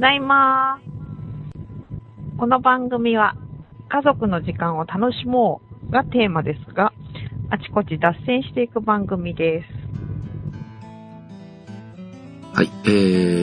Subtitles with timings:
[0.00, 0.80] ただいま
[2.38, 3.36] この番組は
[3.90, 5.60] 家族の時間を楽しも
[5.90, 6.94] うがテーマですが、
[7.50, 9.66] あちこち脱線していく番組です。
[12.54, 12.88] はい、え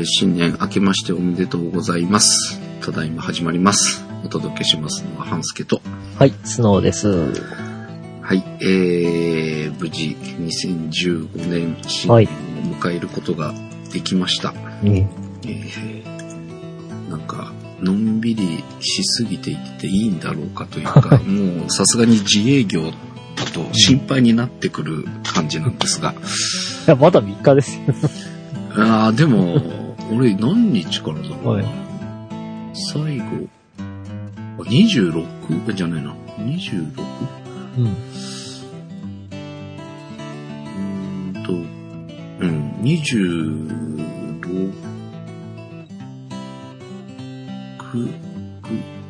[0.02, 2.60] ー、新年明けましておめでとうございます。
[2.82, 4.04] ただいま始まります。
[4.26, 5.80] お届けしますのは半助と。
[6.18, 7.08] はい、スノーです。
[7.08, 12.26] はい、えー、無事2015年新年
[12.72, 13.54] を迎えることが
[13.94, 14.54] できました。
[14.82, 15.08] ね、
[15.44, 15.97] えー、
[17.18, 22.92] なんか、のんびりしすぎていっていいんだろうかというか、 もうさすがに自営業
[23.36, 26.16] だと心配になってくる感じなんですが、い
[26.90, 27.82] や、まだ3日ですよ。
[28.84, 29.62] ああ、でも、
[30.12, 31.50] 俺何日からだろうな。
[31.52, 31.66] はい
[32.94, 33.26] 最後、
[33.80, 35.74] あ 26?
[35.74, 36.14] じゃないな。
[36.38, 36.92] 26?
[37.80, 37.86] うん。
[37.86, 41.56] うーんと、う
[42.46, 44.72] ん、26、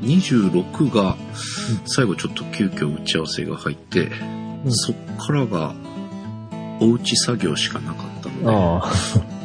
[0.01, 1.15] 26が、
[1.85, 4.05] 最後ちょっと急遽打ち合わせが入って、
[4.65, 5.73] うんそっからが、
[6.79, 8.91] おうち作業しかなかったので、あ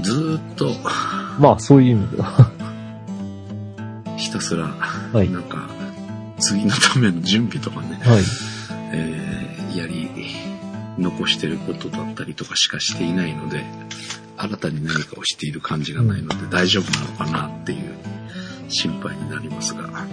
[0.02, 1.36] ずーっと、あ。
[1.40, 2.50] まあ、そういう意味では。
[4.16, 5.68] ひたすら、はいなんか、
[6.38, 8.22] 次のための準備とかね、はい。
[8.92, 9.42] えー
[9.76, 10.10] やり
[10.98, 13.64] 残してることだったりとかしかしていないので、
[14.36, 17.94] 新たに何かをしている感じがないので大丈夫なのかなっていう
[18.72, 20.06] 心配になりますが、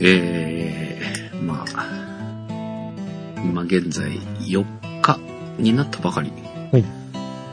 [0.00, 2.92] えー、まあ、
[3.44, 4.64] 今現在4
[5.02, 5.18] 日
[5.58, 6.30] になったばかり、
[6.72, 6.84] はい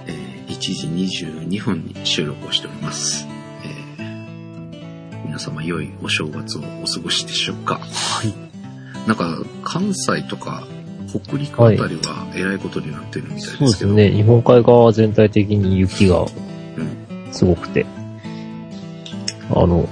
[0.08, 3.25] えー1時22分に収録をしております。
[3.64, 7.75] えー皆様良いお正月をお過ごしでしょうか。
[7.75, 8.33] はい。
[9.08, 10.67] なんか、関西とか
[11.08, 13.67] 北陸あたりはえらいことになってるみたいそうでけど。
[13.67, 14.11] ですすね。
[14.11, 16.27] 日本海側は全体的に雪がうん。
[17.32, 17.86] すごくて。
[19.52, 19.87] あの、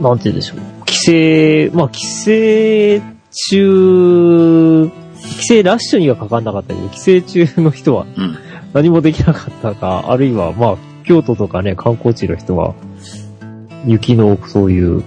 [0.00, 0.84] なんて言うんでしょう。
[0.86, 4.90] 帰省、まあ、帰省中、
[5.38, 8.36] 帰省ラッシュにはかかんなかったけど、帰省中の人はうん。
[8.72, 12.74] 何もできなかったか、あるいは、まあ、京都とかね、観光地の人は、
[13.86, 15.04] 雪のそういう、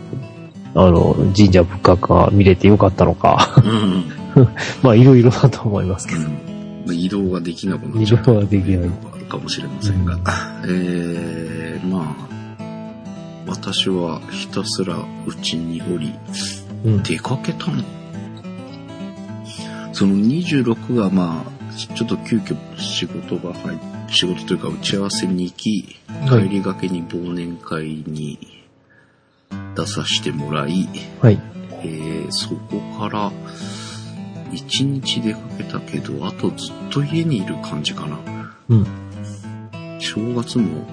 [0.73, 3.62] あの、神社仏閣が見れてよかったのか、
[4.35, 4.47] うん。
[4.84, 6.22] まあ、いろいろだと思いますけど。
[6.22, 6.96] うん。
[6.96, 10.17] 移動ができなくなっちゃった移動ができないあるかもしれませんが。
[10.66, 12.36] えー、まあ、
[13.47, 16.13] 私はひたすらうちにおり、
[16.85, 17.03] うん。
[17.03, 17.84] 出かけたの
[19.94, 23.78] その26がまあ、ちょっと急遽仕事が入っ
[24.09, 28.66] 仕事というか打ち合わせに行き、はい帰りがけに忘年会に
[29.75, 30.90] 出させてもらい、
[31.22, 31.40] はい。
[31.84, 33.31] えーそこから
[34.52, 38.19] 一日出かけたけど、あとずっと家にいる感じかな。
[38.69, 38.85] うん。
[40.00, 40.85] 正月も、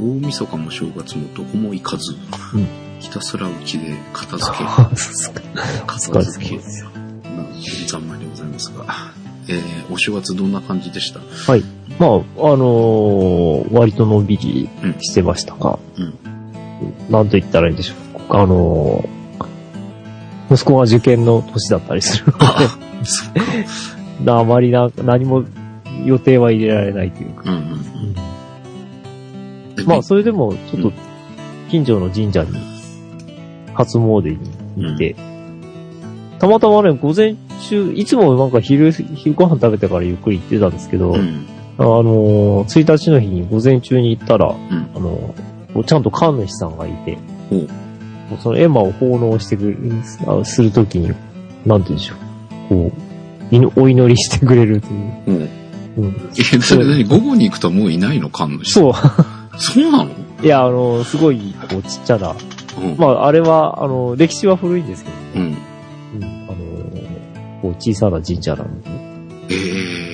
[0.00, 2.12] 大晦日も正月もどこも行かず、
[2.54, 2.66] うん
[2.98, 4.64] ひたすらうちで片付け、
[5.86, 6.62] 片付けな
[7.86, 8.84] ざんまいでございますが、
[9.48, 11.20] えーお正月どんな感じでした？
[11.20, 11.64] はい。
[12.00, 14.68] まあ、あのー割とのんびり
[15.00, 16.14] してましたが、うん。
[17.10, 18.36] なんと言ったらいいんでしょう。
[18.36, 24.24] あのー息子が受験の年だったりするの。
[24.24, 25.44] で、 あまりな、何も
[26.04, 27.42] 予定は入れられないというか。
[27.50, 27.62] うんうん。
[27.62, 28.20] え
[29.84, 30.92] まあ、それでも、ちょっと、
[31.68, 32.52] 近所の神社に、
[33.74, 34.38] 初詣
[34.76, 35.16] に行って、
[36.38, 37.34] たまたまね、午前
[37.68, 41.46] 中、いつもなんか昼、昼ご飯食べてからゆっくり行ってたんですけど、うん。
[41.78, 47.18] あのー、1日の日に午前中に行ったら、んあのー、ちゃんと神主さんがいて、
[47.50, 47.68] ほう。
[48.42, 49.78] その絵馬を奉納してくれる、
[50.26, 51.14] あするときに、
[51.64, 52.90] なんて言うんでしょう。
[52.90, 52.92] こ
[53.76, 55.10] う、お祈りしてくれるという。
[55.26, 55.48] ほう。
[55.98, 58.72] うん、え、それ何午後に行くともういないの神主。
[58.72, 58.92] そう。
[59.58, 60.10] そうなの？
[60.42, 62.34] いや、あのー、すごい、こう、ちっちゃな。
[62.78, 62.96] うん。
[62.96, 65.56] まあ、あれは、あのー、歴史は古いんですけど、うん。
[66.14, 68.90] うん、あのー、こう、小さな神社なので。
[69.48, 70.06] ええ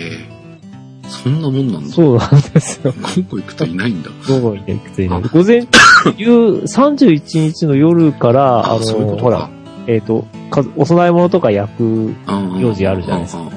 [1.22, 1.94] そんなもんなんだ。
[1.94, 2.92] そうなんですよ。
[2.92, 4.10] 午後行くといないんだ。
[4.26, 5.22] 午後に行くといない。
[5.22, 5.68] 午前、
[6.16, 9.48] 夕、31日の夜から、あのういうほら、
[9.86, 13.50] えっ、と、かお供え物とか焼く、行行事あるじゃないですかか。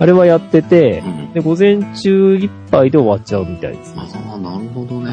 [0.00, 1.32] あれはやっててう、ん。
[1.32, 3.94] で、午前中いっぱいで終わっちゃうみたいです。
[3.96, 5.12] ああ、なるほどね。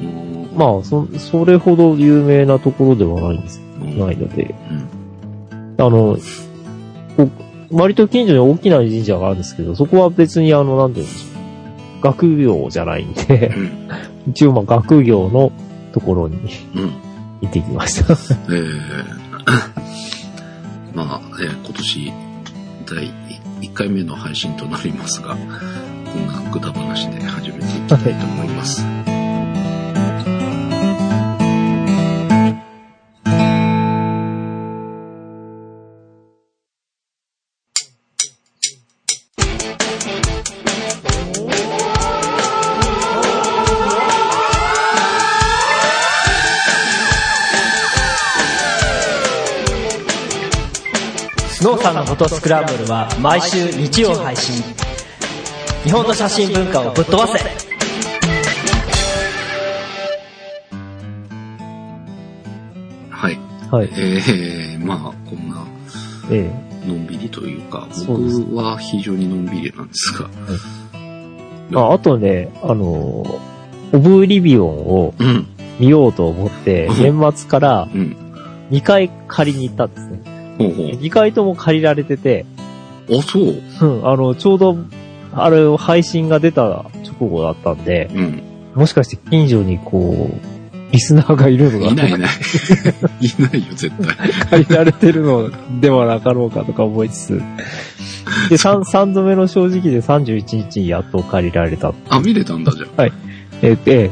[0.00, 4.88] うんまあ、そ、それほど有名なところではないんです、うんないので、うん
[5.80, 6.16] あの、
[7.16, 7.28] こ
[7.70, 11.38] 割と近所に大きな神社があるんですけど、そこは別にあの、なんていうんでしょ
[12.00, 12.02] う。
[12.02, 13.88] 学業じゃないんで、うん。
[14.30, 15.52] 一応まあ学業の
[15.92, 16.36] ところに
[16.74, 16.92] うん。
[17.40, 18.12] 行ってきました。
[18.12, 18.68] えー
[20.94, 22.12] まあ、えー今年
[22.90, 23.10] 第
[23.60, 25.40] 1回目の配信となりますが、こ
[26.18, 29.17] んなくだ話で始めていきたいと思います。
[52.18, 54.62] ノーさんのフォトスクランブルは毎週日曜配信
[55.84, 57.38] 日本の写真文化をぶっ飛ばせ
[63.10, 63.38] はい。
[63.70, 63.88] はい。
[63.92, 64.98] えー、まあ、
[65.28, 65.64] こんな、
[66.30, 66.50] え
[66.86, 70.28] のんびりというか、僕は非常にのんびりなんですが、
[70.94, 75.46] えああとね、あのー、オブリビオンをうん、
[75.78, 78.16] 見ようと思って、うん年末からうん。
[78.70, 80.27] 2回借りに行ったんですね。
[80.58, 82.44] ほうほ2回とも借りられてて、
[83.08, 83.18] う。
[83.18, 83.62] あ、そう。
[83.80, 84.76] うん、あの、ちょうど、
[85.32, 86.62] あれ、配信が出た
[87.18, 88.42] 直後だったんで、うん。
[88.74, 92.20] もしかして近所にこう、リスナーがいるのがいないいない。
[92.20, 94.30] いないよ、絶対。
[94.50, 95.50] 借りられてるの
[95.80, 97.42] ではなかろうかとか思いつつ。
[98.48, 101.92] で、3、三度目の正直で31日にやっと借りられた。
[102.08, 104.10] あ、見れたんだじゃえーえー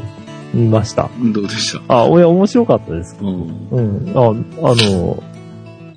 [0.54, 1.08] 見ました。
[1.19, 1.32] ん。
[1.32, 1.94] どうでした？
[1.94, 3.16] あ、おや、面白かったです。
[3.20, 3.69] うん。
[3.70, 4.12] うん。
[4.14, 4.20] あ、
[4.70, 5.22] あの、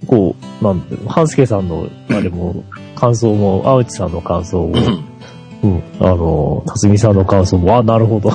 [0.09, 2.63] こう、なんていうの、半助さんの、あれも、
[2.95, 4.73] 感想も、青内さんの感想も、
[5.61, 5.71] うん。
[5.71, 8.31] うん、あの、辰巳さんの感想も、あ、なるほど、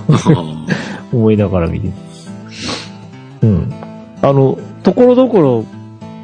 [1.13, 1.89] 思いながら見て。
[3.43, 3.73] うん。
[4.23, 5.65] あの、ところどころ、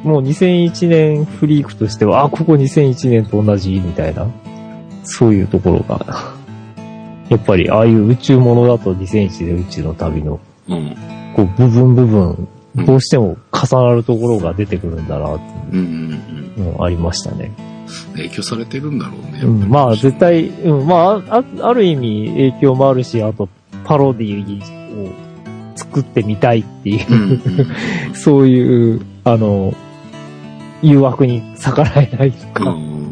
[0.05, 4.29] もう2001年フリークとしては、あ、ここ2001年と同じ、みたいな、
[5.03, 6.33] そういうところが、
[7.29, 10.39] やっぱり、ああいう宇宙ものだと2001年宇宙の旅の、
[10.69, 10.97] うん。
[11.35, 15.39] こう、部分部分、うんどうしても重なるところが出てくるんだな、っ
[15.71, 16.15] てい
[16.57, 17.53] うのがありましたね。
[18.09, 18.13] うん。
[18.17, 19.41] 影響されてるんだろうね。
[19.43, 20.19] うん、まあ、絶。
[20.19, 23.49] 対、うん、まあ、あ、ある意味影響もあるし、あと、
[23.85, 24.63] パロディ
[25.05, 25.13] を
[25.75, 27.67] 作ってみたいっていう。
[28.15, 29.75] そういう、あの、
[30.83, 33.11] 誘惑に逆らえないとうか、ん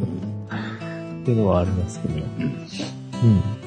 [1.23, 2.15] っていうのはありますけど。
[2.15, 2.69] うん
[3.23, 3.58] うん。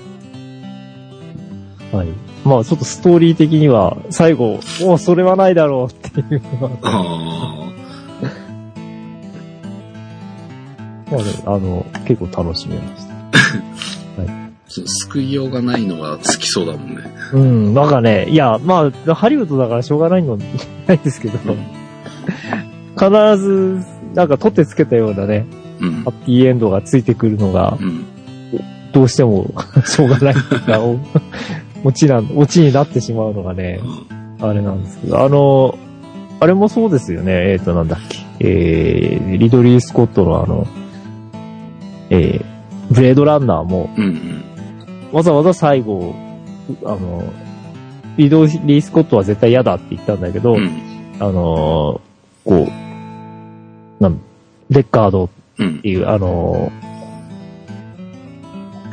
[1.91, 2.07] はい。
[2.45, 7.71] まあ、ちょっとストーリー的には、最後、おそれはないだろうっていうのは、あ
[11.11, 13.13] まあね、あの、結構楽しめました。
[13.13, 13.17] あ、
[14.67, 16.97] そう救いようがないのが好きそうだもんね。
[17.33, 20.37] うん、なんかね、いや、まあ、ハリウッドだからしょうがないの、
[20.87, 21.37] ないですけど、
[22.97, 23.85] 必ず、
[24.15, 25.45] なんか取ってつけたようなね、
[25.81, 26.11] うんハッ。
[26.25, 28.05] ピーエンドがついてくるのが、うん。
[28.93, 29.53] どうしても
[29.85, 30.99] しょうがないっていうか、お
[31.83, 33.79] オチなん、オチになってしまうのがね、
[34.39, 35.77] あれなんですけど、あの、
[36.39, 40.67] あれもそうですよね、えっ、と、なんだっけ、えー、リドリー・スコットのあの、
[42.09, 44.43] えー、ブレードランナーも、うんうん。
[45.11, 46.15] わざわざ最後、
[46.83, 47.23] あの、
[48.17, 50.69] リドリー・スコットは絶対嫌だって言ったんだけど、うん。
[51.19, 52.01] あのー
[52.43, 54.19] こう、なん、
[54.71, 55.29] レッカードっ
[55.59, 55.89] うんて。
[55.89, 56.91] いう、あのー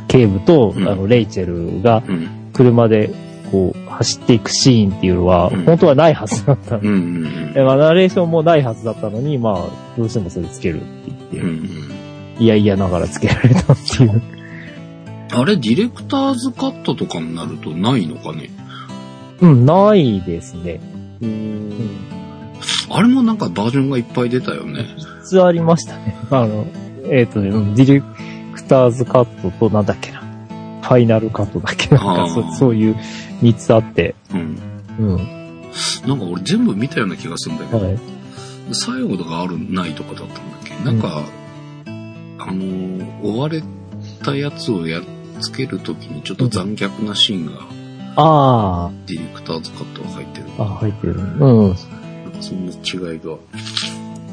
[0.07, 2.38] 警部と、うんあの、レイチェルがうん。
[2.59, 3.09] 車で、
[3.51, 6.81] こう、走っていくシーンっていうのは、うん本当はないはずだったの。
[6.81, 11.49] うんうんえまあ、ナレーションもないはずだったのに、まあ、どうしてもそれつけるって言うん。
[11.49, 14.21] うって、んいやいやながらつけられたっていう。
[15.31, 18.49] あれ、ディレクターズカットとかになるとないのかね？
[19.41, 20.81] うん、ないですね。
[21.21, 21.71] うん。
[22.89, 24.85] あれもなんかバージョンがいっぱい出たよね。
[25.21, 26.17] 普通ありましたね。
[26.29, 26.65] あの、
[27.11, 28.01] えっ、とね、うんディレ
[28.53, 30.23] クターズカットと、なんだっけな。
[30.81, 32.95] ファイナルカットだっけなんかそ、そういう
[33.41, 34.57] 3つあって、うん。
[34.99, 35.17] うん。
[36.07, 37.99] なんか俺全部見たような気がするんだけど、はい。
[38.71, 40.75] 最後とかある、ないとかだったんだっけ？
[40.85, 41.23] なんか、
[41.85, 43.61] あのー追われ
[44.23, 45.03] たやつをやっ
[45.41, 47.51] つけるときにちょっと残虐なシーンが、
[48.15, 50.45] あディレクターズカットが入ってる。
[50.57, 51.13] あ、あ、入ってる。
[51.13, 51.67] うん。
[51.67, 51.77] なんか
[52.41, 53.35] そんな違いがあ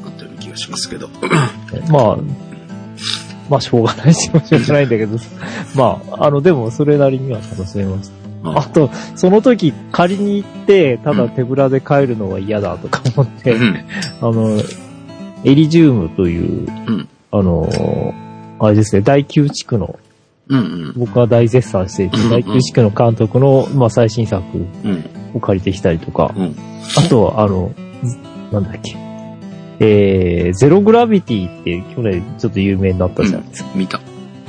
[0.09, 1.09] ったような気がしますけど。
[1.89, 2.17] まあ、
[3.49, 5.17] まあ、しょうがないし、しょうがないんだけど、
[5.75, 8.27] まあ、あの、でも、それなりには楽しめました。
[8.43, 13.85] あと、その時、借りに行って、ただ手ぶらで帰るのは嫌だとか思って、うん。
[14.21, 14.61] あの、
[15.43, 17.69] エリジウムという、うんあの、
[18.59, 19.99] あれですね、第9地区の、
[20.49, 20.93] うんうん。
[20.95, 25.05] 僕が大絶賛していて、うん第9地区の監督の、まあ、最新作うん。
[25.33, 26.55] を借りてきたりとか、うん。
[26.97, 27.71] あとは、あの、
[28.03, 28.17] ず
[28.51, 28.95] なんだっけ、
[29.79, 33.69] えー、ゼログラビティって去年ちょっと有名になったじゃないですか。
[33.75, 33.99] 見た。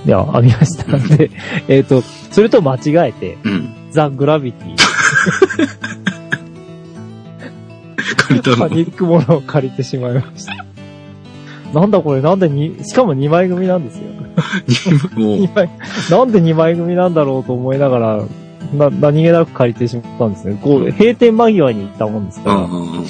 [0.07, 0.99] いや、あ、見ました。
[1.17, 1.31] で、
[1.69, 3.75] えっ、と、それと間違えて、うん。
[3.91, 4.77] ザ・グラビティ、
[8.17, 8.57] 借りたの？
[8.57, 10.65] パニックものを借りてしまいました。
[11.73, 14.05] なんだこれ、なんでに、しかも2枚組なんですよ。
[15.17, 15.71] もう2枚、
[16.11, 18.25] なんで2枚組なんだろうと思いながら、
[18.75, 20.59] な、何気なく借りてしまったんですね。
[20.63, 23.07] こう、閉店間際に行ったもんですから、うんうんうん。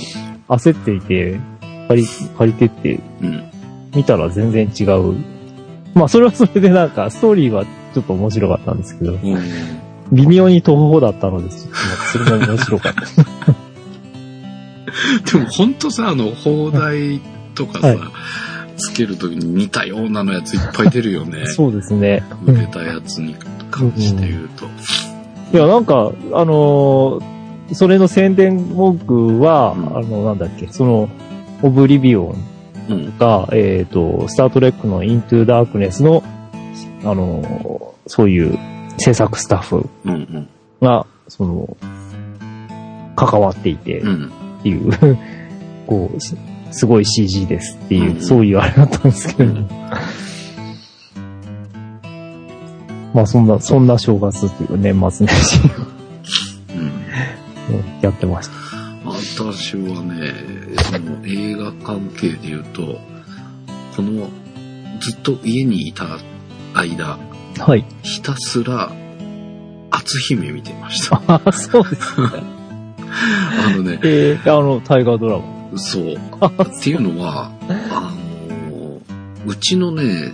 [0.49, 1.39] 焦っていて、
[1.89, 3.51] 借り、借りてって、うん。
[3.95, 5.17] 見たら全然違う。
[5.95, 7.65] まあ、それはそれでなんか、ストーリーは
[7.95, 9.39] ちょっと面白かったんですけど、うん
[10.11, 11.69] 微妙に徒歩だったのです。
[12.13, 13.03] それも面白かった。
[15.31, 17.21] でも本当さ、あの、放題
[17.55, 17.99] とかさ、はい
[18.79, 21.47] つけるときに似たようなのやついっぱい出るよね。
[21.51, 22.23] そうですね。
[22.47, 23.35] 売れたやつに
[23.71, 24.67] 関して言うと。
[25.53, 27.23] いや、なんか、あのー
[27.73, 31.11] それの宣伝文句は、うんあの、なんだっけ、その、
[31.63, 32.37] オブリビオン
[32.89, 33.19] うん。
[33.19, 36.23] が、えっ、と、スタートレックのイントゥダークネスの、
[37.05, 38.59] あのーそういう
[38.97, 40.49] 制作スタッフうんうん。
[40.81, 41.77] が、その、
[43.17, 44.33] 関わっていて、っうん。
[44.63, 44.91] ていう、
[45.87, 46.35] こう、し
[46.71, 49.69] すごい CG ですっていう、うんそういうあれだったんですけど、うん
[53.15, 55.61] まあそんな、そんな正月っていうか年末年始
[57.69, 57.77] うん。
[57.77, 58.68] をやってました。
[59.19, 60.33] 私はね、
[60.85, 63.01] その映画関係で言うと、
[63.97, 64.29] この
[65.01, 66.19] ずっと家にいた
[66.75, 67.19] 間、
[67.59, 67.85] はい。
[68.03, 68.93] ひたすら
[69.91, 71.21] 篤姫見てました。
[71.45, 72.29] あ、そうですね。
[73.67, 75.43] あのね、えー、あの、タイガードラゴ
[75.75, 75.79] ン。
[75.79, 76.15] そう。
[76.15, 76.17] っ
[76.81, 77.51] ていうのは、
[77.91, 78.15] あ
[78.71, 79.01] の、
[79.47, 80.33] うちのね、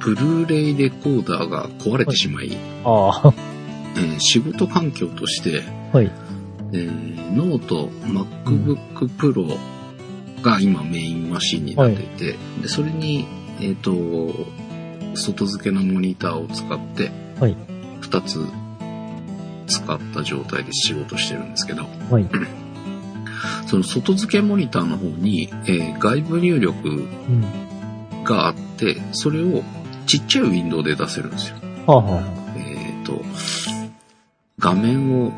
[0.00, 3.34] ブルーレイレコーダーが壊れてしまい、ああ、
[3.96, 6.10] えー仕事環境として、はい。
[6.76, 9.58] えーノート、MacBook Pro
[10.42, 13.26] が今メインマシンになっていて、でそれに、
[13.60, 13.92] えっ、と、
[15.14, 17.56] 外付けのモニターを使って、はい
[18.02, 18.38] 2つ
[19.66, 22.26] 使った状態で仕事してるんですけど、はい。
[23.66, 28.24] その外付けモニターの方に、えー外部入力うん。
[28.24, 29.62] があって、それを
[30.06, 31.56] ちっちゃいウィンドウで出せるんですよ。
[31.86, 32.22] はあ、は
[32.56, 33.22] えっ、と、
[34.58, 35.32] 画面を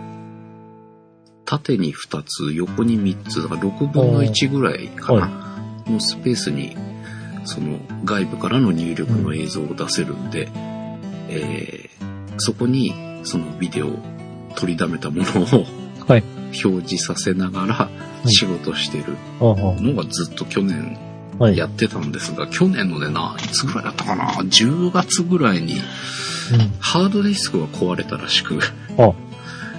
[1.48, 5.30] 縦に2つ、横に3つ、だから6分の1ぐらいかな、
[5.86, 6.76] のスペースに、
[7.44, 10.48] その外部からの入力の映像を出せるんで、
[11.28, 11.98] えー
[12.38, 13.98] そこにそのビデオを
[14.54, 15.66] 取りだめたものを
[16.08, 16.24] あ、はい。
[16.64, 17.90] 表示させながら
[18.24, 20.96] い仕事してるのがずっと去年。
[21.54, 25.80] やってたんですが、去年のね、な、いつぐらいだったかな ?10 月ぐらいにうん。
[26.80, 28.58] ハードディスクが壊れたらしく、
[28.98, 29.12] あ、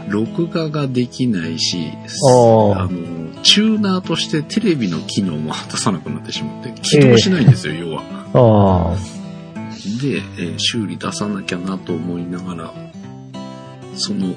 [0.07, 1.91] 録画ができないし、
[2.27, 8.03] ああの、チューナーとしてテレビの機能も果たさなくなってしまって、起動しないんですよ、要は。
[8.33, 8.97] ああ、
[10.01, 12.73] で、えー修理出さなきゃなと思いながら、
[13.95, 14.35] その、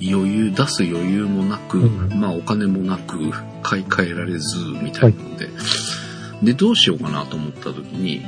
[0.00, 2.20] い余裕、出す余裕もなく、うん。
[2.20, 3.30] まあお金もなく、
[3.62, 5.48] 買い替えられず、みたいなので、
[6.42, 8.22] で、どうしようかなと思った時に、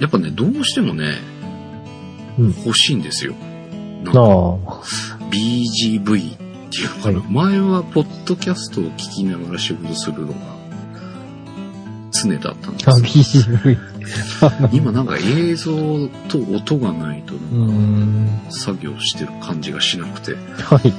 [0.00, 1.18] やっぱね、どうしてもね、
[2.38, 2.46] うん。
[2.64, 3.34] 欲しいんですよ。
[4.02, 4.20] なんなか。
[4.20, 6.36] あ、BGV っ
[6.70, 10.34] ていうのかな、前はポッドキャストを聞きながら仕事するのが
[12.12, 13.78] 常だったんですあ、よ BGV。
[14.76, 15.72] 今なんか映像
[16.28, 18.28] と音がないとうーん。
[18.50, 20.34] 作業してる感じがしなくて。
[20.62, 20.92] はい。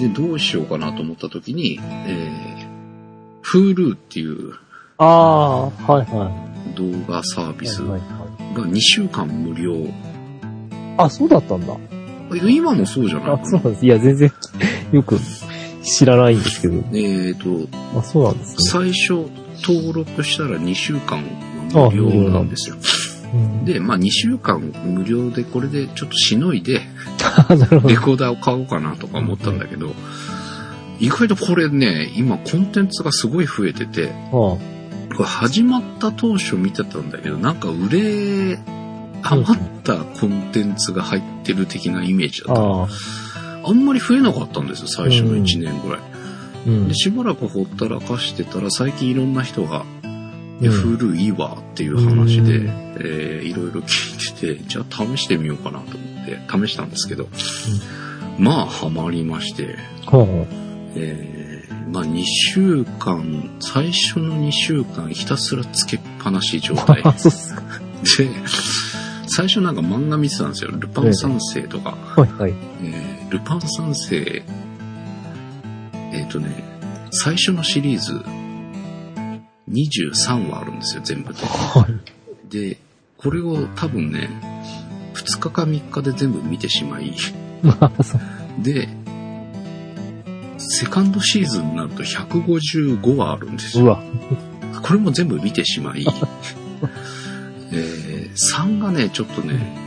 [0.00, 4.54] で、どうしようかなと思った時に、えー、Hulu っていう
[4.98, 6.30] ああ、はいは
[6.76, 7.68] 動画サービい。
[7.68, 9.86] スがはいはい2週間無料。
[10.96, 11.74] あ、そうだったんだ。
[12.48, 13.86] 今もそうじゃないあ、そうなんです。
[13.86, 14.32] いや、全然、
[14.92, 15.18] よく
[15.82, 16.74] 知らないんですけど。
[16.92, 18.56] えーと、あ、そうなんですね。
[18.58, 19.30] 最初
[19.66, 21.22] 登録したら2週間
[21.72, 22.76] は無料なんですよ。
[23.34, 26.80] うん、で、まあ2週間無料でこれでちょっとしのいでレ。
[27.96, 29.94] コーダーを買おうかなとか思ったんだけど、
[30.98, 34.58] 意外とこれね、今コンテンツがすごい増えてて、あこ
[35.20, 38.58] れ始まった当初見てたんだけど、なんか売れ
[39.32, 43.68] 余ったコンテンツが入ってる的なイメージだった。
[43.68, 46.00] あ、んまり増えなかったんですよ、最初の1年ぐらい。
[46.66, 46.94] うんで、。
[46.94, 49.84] しばらくほったらかしてたら、最近いろんな人が、
[50.60, 52.68] いや、うん Hulu いいわっていう話で、うん
[52.98, 57.28] えーいろいろ聞いてて、じゃあ試してみようかなと思って試したんですけど、
[58.38, 61.46] まあ、ハマりまして、はあ、えー
[61.92, 67.02] まあ2週間、最初の2週間ひたすらつけっぱなし状態。
[68.18, 68.28] で、
[69.36, 70.70] 最初なんか漫画見てたんですよ。
[70.70, 71.90] ルパン三世とか。
[71.90, 72.54] はいはい。
[72.82, 74.42] えールパン三世、
[76.14, 76.64] えっ、とね、
[77.10, 78.14] 最初のシリーズ、
[79.68, 81.40] 23話あるんですよ、全部で。
[81.44, 82.50] はい。
[82.50, 82.78] で、
[83.18, 84.30] これを多分ね、
[85.12, 87.12] 2日か3日で全部見てしまい、
[87.62, 88.20] まあ、そう。
[88.62, 88.88] で、
[90.56, 93.84] セカンドシーズンになると155話あるんですよ。
[93.84, 94.02] うわ。
[94.82, 96.06] これも全部見てしまい、
[97.72, 99.84] えー、3がね、ちょっとね、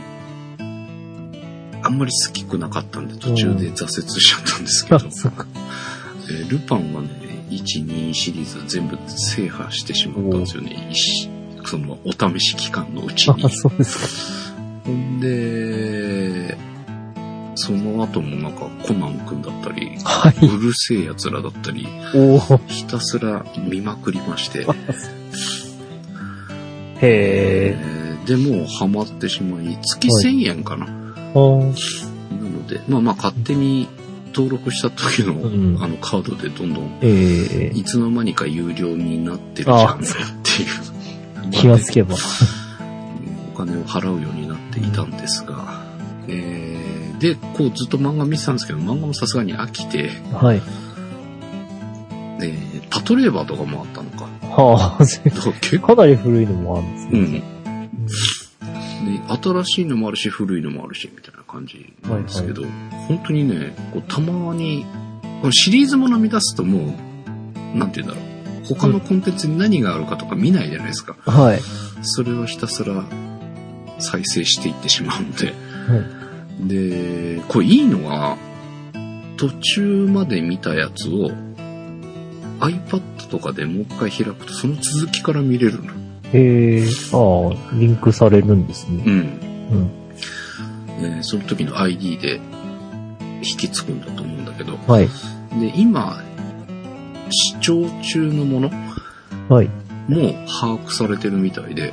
[1.82, 4.98] あんまり好きくなかったんで途中で挫折しちゃったんですけど。
[6.30, 7.08] えールパンはね、
[7.50, 10.88] 1、2シリーズ全部制覇してしまったんですよね。
[10.90, 11.28] 一
[11.64, 13.48] そのお試し期間のうちに あ、。
[13.48, 14.52] そうです
[14.84, 16.56] ほんで、
[17.54, 20.30] その後もなんかコナン君だったり、か。
[20.30, 20.46] はい。
[20.46, 21.86] うるせえ奴らだったり。
[22.66, 24.66] ひたすら見まくりまして、
[27.02, 27.78] へえ。
[27.78, 30.86] えーでもうハマってしまい、月はい1000円かな。
[30.86, 33.88] あーなので、まあまあ勝手に
[34.34, 40.06] 登録した時の、うんあのカードでどんどん、ええいつの間にか有料になってるじゃんってい
[41.48, 41.50] う。
[41.50, 42.14] 気がつけば。
[43.54, 45.82] お金を払うようになっていたんですが、
[46.28, 50.62] えーで、こうずっと漫画見てたんですけど、漫画もさすがに飽きて、はい。
[52.42, 54.28] えーパトレーバーとかもあったのか。
[54.50, 57.32] はあ、だから結構、かなり古いのもあるんですうん。
[57.32, 57.42] ね。
[59.28, 62.62] で、新しいのもあるし、古いのもあるし、みたいな感じなんですけど、
[63.08, 64.84] 本当にね、こうたまに、
[65.40, 66.94] このシリーズもの見出すとも
[67.74, 68.30] う、なんて言うんだろう。
[68.74, 71.16] 他のコンテンツに何があるかとか見ないじゃないですか。
[71.24, 71.60] はい。
[72.02, 73.04] それをひたすら
[73.98, 75.46] 再生していってしまうので。
[75.46, 75.52] は
[76.62, 76.68] い。
[76.68, 78.36] で、これいいのが、
[79.36, 81.30] 途中まで見たやつを
[82.60, 85.92] iPad とかでもう一回開くとその続きから見れるの。
[86.32, 89.02] ええああ、リンクされるんですね。
[89.04, 89.12] うん。
[89.12, 89.16] う
[89.78, 89.90] ん。
[91.02, 92.40] えーその時の ID で
[93.42, 94.76] 引き継ぐんだと思うんだけど。
[94.86, 95.08] はい。
[95.58, 96.22] で、今、
[97.30, 98.70] 視聴中のもの？
[99.48, 99.70] はい。
[100.08, 101.92] も把握されてるみたいで、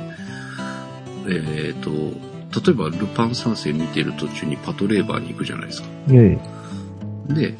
[1.28, 5.88] えっ、と、例えばルパン三世見てる途中にパトレーバーに行くじゃないですか。
[6.10, 6.38] え
[7.30, 7.54] えで、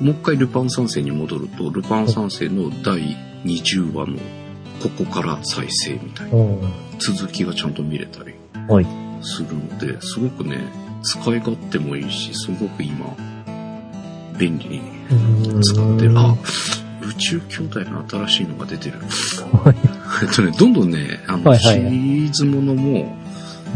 [0.00, 4.18] もう一回ルパン三世に戻ると、ルパン三世の第20話の
[4.82, 6.72] ここから再生みたいなうん。
[6.98, 8.34] 続きがちゃんと見れたり
[8.68, 8.86] はい。
[9.22, 10.58] するので、すごくね、
[11.02, 13.14] 使い勝手もいいし、すごく今、
[14.38, 16.18] 便利に使ってる。
[16.18, 16.34] あ、
[17.02, 18.98] 宇宙兄弟の新しいのが出てる。
[18.98, 19.76] はい。
[20.24, 23.16] えっとね、どんどんね、あの、シリーズものも、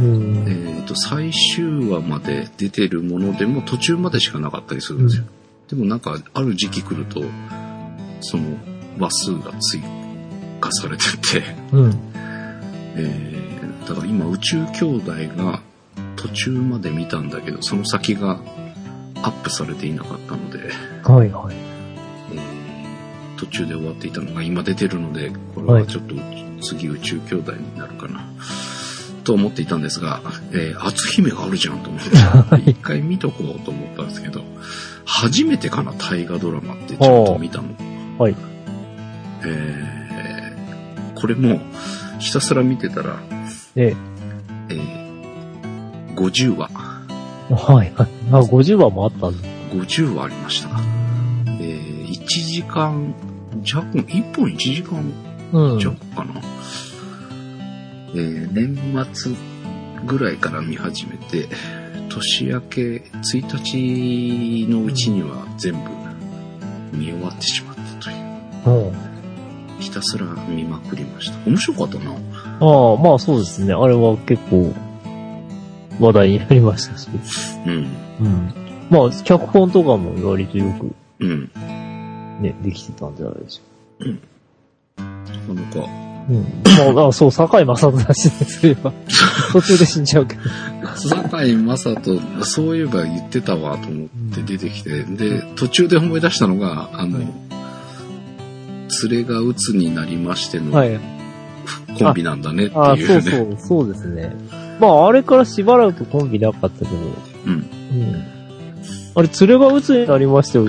[0.00, 0.44] うん。
[0.48, 5.24] えっ、と、最終話まで出てるものでも途中までしかなかったりするんですよ。
[5.68, 7.22] でもなんか、ある時期来ると、
[8.20, 8.44] その
[8.98, 9.80] 話数が追
[10.60, 11.94] 加されてて、うん。
[12.96, 13.34] えー
[13.88, 15.60] だから今宇宙兄弟が
[16.16, 18.40] 途中まで見たんだけど、その先が
[19.22, 20.70] アップされていなかったので、
[21.02, 21.54] はいはい。
[22.34, 22.64] えー
[23.36, 26.14] 途中で終わっていたのが今出てるので、これはちょっと
[26.62, 28.24] 次宇宙兄弟になるかな。
[29.24, 30.20] と思っていたんですが、
[30.52, 32.10] えー、篤姫があるじゃんと思って、
[32.70, 34.42] 一回見とこうと思ったんですけど、
[35.04, 37.68] 初めてかな、大河ドラマってちゃんと見たの。
[38.18, 38.36] はい。
[39.46, 41.60] えー、これも、
[42.18, 43.18] ひたすら見てたら、
[43.76, 43.94] え
[44.68, 46.70] えー、50話、
[47.50, 47.54] え。
[47.54, 48.08] はいはい。
[48.30, 49.48] あ、50話もあったんだ。
[49.72, 50.68] 50話ありました。
[51.60, 53.14] えー、1時間
[53.62, 55.12] 弱、1本1時間
[55.52, 55.78] うん。
[55.78, 56.53] 弱かな。
[58.14, 59.32] えー年末
[60.06, 61.48] ぐらいから見始めて、
[62.08, 65.80] 年明け1日のうちには全部
[66.96, 68.86] 見終わってしまったという。
[68.86, 69.80] うん。
[69.80, 71.38] ひたすら見まくりました。
[71.48, 72.12] 面白かったな。
[72.12, 73.72] ああ、まあそうですね。
[73.74, 74.72] あれは結構
[76.00, 77.08] 話題になりましたし。
[77.66, 77.72] うん。
[78.20, 78.54] うん。
[78.90, 81.50] まあ、脚本とかも割とよくうん。
[82.40, 84.04] ね、できてたんじゃないでしょ
[84.96, 86.32] なかなか、う。
[86.32, 86.94] うん。
[86.94, 88.92] まあ、あそう、坂井正人だしね、それは。
[89.52, 90.40] 途中で死んじゃうけど。
[90.96, 97.44] 坂井正人、そういえば言ってたわと思って出てきて、で、途中で思い出したのが、あの、はい
[99.08, 101.00] 連れが鬱になりましてのはい。
[101.98, 103.08] コンビなんだねってああ、いうね。
[103.08, 104.32] そうそう、そうですね。
[104.80, 106.90] まあ、あれからしばらくコンビなかったけど、
[107.46, 107.52] うん。
[107.52, 108.24] うん。
[109.14, 110.68] あれ、連れが鬱になりましたよ。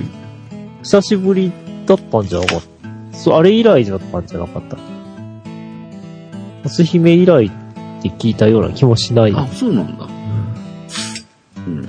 [0.84, 1.52] 久しぶり
[1.86, 2.62] だったんじゃなかっ
[3.12, 3.18] た。
[3.18, 4.78] そう、あれ以来だったんじゃなかった。
[6.66, 7.52] 初姫以来っ
[8.02, 9.34] て聞いたような気もしない。
[9.36, 10.08] あ、そうなんだ。
[11.68, 11.82] うん。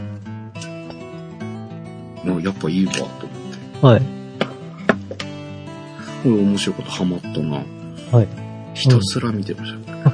[2.22, 3.86] まあ、やっぱいいわ、と思って。
[3.86, 4.00] はい。
[6.22, 7.56] これ面白いことハマったな。
[8.12, 8.28] はい。
[8.74, 10.12] ひたすら見てました。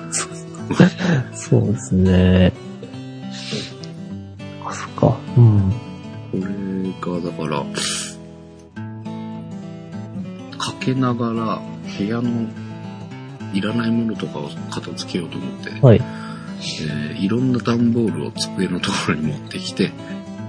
[1.35, 2.53] そうですね。
[4.65, 5.19] あ、そっか。
[5.37, 5.73] うん。
[6.33, 7.65] これが、だから、
[10.57, 11.61] かけながら
[11.99, 12.47] 部屋の
[13.53, 15.97] いらないものとかを片付けようと思って、はい。
[15.99, 19.93] えーいろんな段ボールを机のところに持ってきて、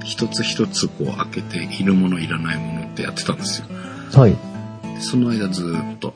[0.03, 3.67] 一つ一つこう開けて、いるものいらないものってやってたんですよ。
[4.13, 4.31] はい。
[4.31, 6.15] でその間ずーっと、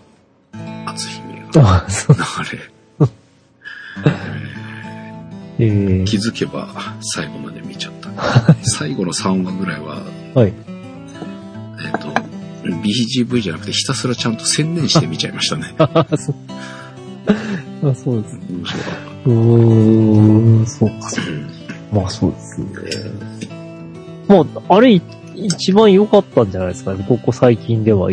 [0.86, 2.17] 篤姫があ、そう。
[2.17, 2.23] 流
[2.58, 2.71] れ、
[5.67, 8.56] えー、気づけば最後まで見ちゃった。
[8.63, 10.02] 最後の3話ぐらいは、
[10.34, 10.54] はい。
[11.84, 12.08] えっ、と、
[12.63, 15.76] BGV じゃなくてひたすらちゃんと専念して見ちゃいましたね。
[17.28, 17.34] あ、
[17.84, 17.90] そう。
[17.92, 18.40] あ、そうです。
[18.50, 18.94] 面白かっ
[19.26, 21.22] うーん、そうか、た。
[21.22, 21.58] うん
[21.92, 22.68] まあそうですね。
[24.28, 25.02] まあ、あれ、い
[25.36, 27.06] 一番良かったんじゃないですかね。
[27.08, 28.10] ここ最近では、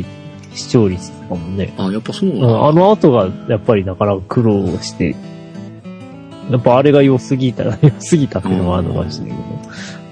[0.55, 1.74] 視聴率とかもね。
[1.77, 2.46] あ、やっぱそううなんだ。
[2.46, 5.16] んあの後が、やっぱりなかなか苦労して、
[6.50, 9.63] やっぱあれが良すぎたら、 良すぎたっていうのはあるのかもしれないけど、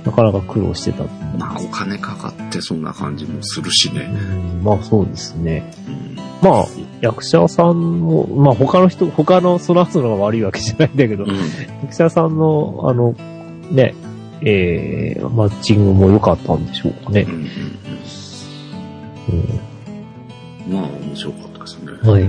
[0.05, 1.05] なかなか苦労してた。
[1.39, 4.11] まあ、お金かかってそんな感じもするしね。
[4.13, 5.73] うんまあそうですね。
[5.89, 6.17] うん。
[6.43, 6.67] まあ、
[7.01, 11.31] 役者さんも、まあ他の人、他のその人のが悪いわけじゃないんだけど、うん。
[11.83, 13.13] 役者さんの、あの、
[13.71, 13.95] ね、
[14.41, 17.31] えー、マッチングも良かったんでしょうかねう。
[17.31, 17.33] ん。
[17.33, 17.47] うん。
[20.69, 20.73] うん。
[20.73, 21.93] まあ、面白かったですね。
[22.03, 22.25] はい。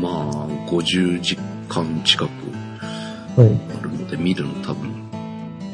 [0.00, 1.36] まあ、50時
[1.68, 2.30] 間近く
[3.36, 3.60] はい。
[3.78, 4.99] あるので、見るの多分、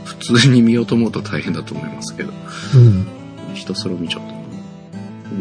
[0.06, 2.32] 普通に見ようと思うと大変だと思いますけど、
[2.74, 3.06] うん。
[3.54, 4.38] ひたすら見ちゃったな。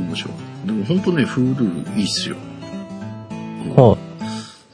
[0.08, 0.68] 面白かった。
[0.68, 2.36] でも本当ね、Hulu いいっすよ。
[3.76, 3.98] はい。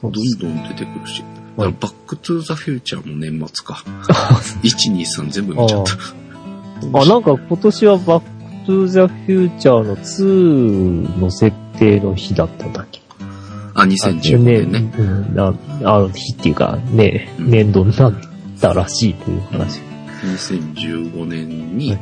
[0.02, 1.22] どんどん出てくるし。
[1.56, 3.84] だはいバックトゥーザフューチャーも年末か。
[4.64, 6.98] 1、2、3全部見ちゃった。
[6.98, 8.26] あ、なんか今年はバック
[8.66, 13.00] トゥーザフューチャーの2の設定の日だったんだっけ？
[13.74, 14.92] あ、2015年ね。
[14.98, 18.14] うん、なあの日っていうか、ね、うん年度になっ
[18.62, 19.80] たらしいという話。
[20.22, 21.98] 2015年に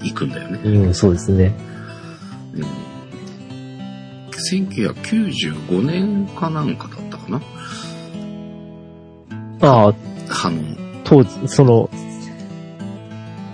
[0.00, 0.58] 行くんだよね。
[0.64, 1.54] うん、そうですね。
[2.54, 2.68] でも
[4.50, 7.40] 1995年かなんかだったかな。
[9.60, 9.94] ああ、
[10.46, 10.60] あの、
[11.04, 11.88] 当時、その、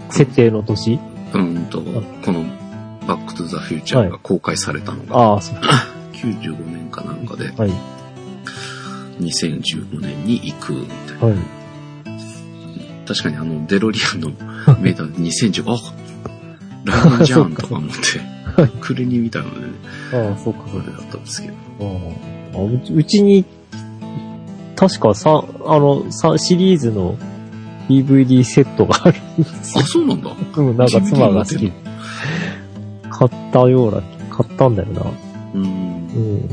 [0.08, 0.98] 設定の年？
[1.34, 2.44] うんと、この
[3.06, 5.58] バックトゥザフューチャーが公開されたのが、ああ、そう。
[6.12, 7.72] 95年かなんかで、はい。
[9.20, 11.26] 2015年に行くみたいな。
[11.26, 11.57] はい。
[13.08, 14.28] 確かにあの、デロリアンの
[14.80, 15.76] メーターで2015、あ
[16.84, 17.96] 来年じゃんとか思って、
[18.80, 19.72] くれに見たのでね、
[20.12, 21.54] ああ、そうか、あれだったんですけど。
[21.80, 23.44] ああうちうちに、
[24.76, 27.16] 確かさ、あの、さシリーズの
[27.88, 29.86] DVD セットがあるんですあ、よ。
[29.86, 30.30] そうなんだ。
[30.56, 31.72] うん、なんか妻が好き。
[33.10, 35.02] 買ったような、買ったんだよな。
[35.54, 35.62] うん。
[35.62, 36.48] うん。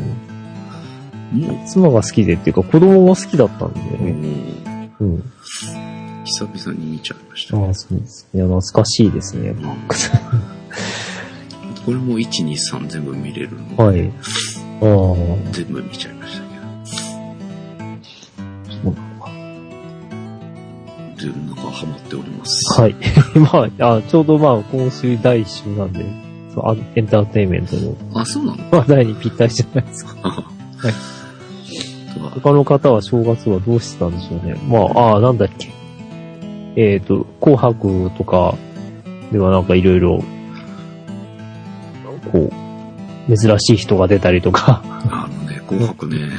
[1.68, 4.12] 妻が好きでっていうか子供も好きだったんだようね。
[4.12, 5.24] んうん。
[6.26, 7.58] 久々に見ちゃいました。
[7.58, 8.42] ああ、そうですね。
[8.44, 9.50] 懐かしいですね。
[9.50, 9.64] うん
[11.86, 14.08] これも1、2、3全部見れるので、はい。
[14.08, 16.64] ああ、全部見ちゃいましたけど。
[18.74, 19.30] そうなのか。
[21.22, 22.82] で、なんかハマっております。
[22.82, 22.96] はい。
[23.80, 26.04] まあ、あちょうどまあ、今週第1週なんで、
[26.56, 28.80] そうあエンターテインメントのあ、そうなの？
[28.80, 30.16] 話題にぴったりじゃないですか。
[30.24, 30.92] はい。
[32.20, 34.56] は他の方は正月はどうしてたんでしょうね。
[34.68, 35.70] まあ、ああ、なんだっけ。
[36.76, 38.56] えっ、と、紅白とか
[39.32, 40.24] ではなんかいろいろ、
[42.32, 42.52] こ
[43.30, 46.30] う、珍しい人が出たりとか、あのね、紅白ね、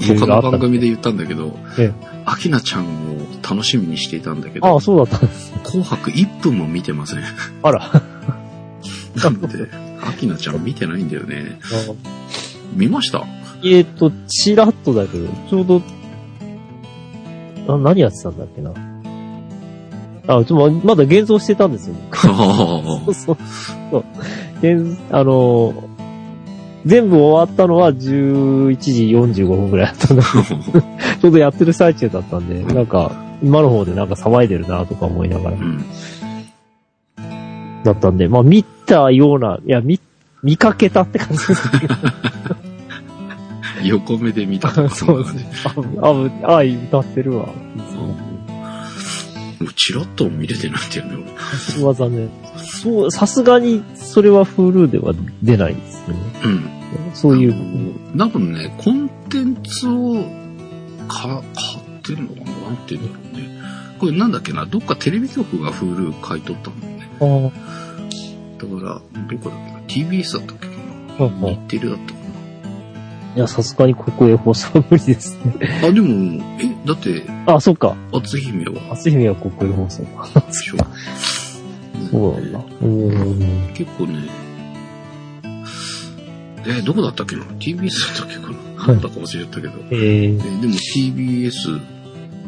[0.00, 1.92] 他の番組で言ったんだけどえ、
[2.24, 5.52] アキナちゃんを楽しみにしていたんだけああ、ど、そうだったんです。
[5.64, 7.20] 紅白1分も見てません。
[7.62, 7.90] あら。
[9.16, 9.48] なんで、
[10.06, 11.58] アキナちゃん見てないんだよね。
[12.74, 13.24] 見ました？
[13.64, 15.82] えっ、と、チラッとだけど、ちょうど、
[17.68, 18.72] あ何やってたんだっけな。
[20.26, 21.94] あ、ちょっとまだ現像してたんですよ。
[22.12, 23.36] そう そう。
[23.90, 24.04] そう。
[24.60, 25.96] 現、あのー
[26.86, 30.80] 全部終わったのは11時45分くらいだったんだけど、
[31.20, 33.10] ちょうどやってる最中だったんで、なんか、
[33.42, 35.84] 今の方でなんか騒いでるなとか思いながらう、ん。
[37.82, 39.98] だったんで、まあ見たような、いや、見、
[40.44, 41.94] 見かけたって感じですけど、
[43.82, 45.44] 横目で見たとか、そんな感じ。
[46.44, 47.48] あ、あ、あ、歌ってるわ。
[49.60, 52.28] もうチラッとも見れてないんだよね、足技ね。
[52.82, 56.20] そう、さすがに、それは Hulu では出ないですよね。
[56.42, 56.52] 俺。
[56.52, 56.70] うん。
[57.14, 57.54] そういう、
[58.18, 60.24] 多分ね、コンテンツを
[61.08, 62.68] か買ってるのかな？
[62.68, 63.48] なんて言うんだろうね。
[63.98, 64.66] これなんだっけな？
[64.66, 67.08] どっかテレビ局が Hulu 買い取ったんだよね。
[67.20, 67.50] あ
[68.58, 70.74] だから、どこだっけな ?TBS だったっけか
[71.18, 72.15] あ、なあ日テレだったか
[73.36, 75.80] いや、さすがに国営放送は無理ですね。
[75.82, 77.94] なあ、でも、え、だって、あ、そっか。
[78.10, 80.40] 篤姫は、初姫は国営放送か。
[80.40, 80.78] でしょ
[82.10, 82.58] そうなんだ。
[82.58, 83.74] ん。
[83.74, 84.28] 結構ね、
[86.66, 89.74] え、どこだったっけな ?TBS だったっけかな、はいなんだか忘れちゃったけど。
[89.90, 91.80] えーえ、でも TBS、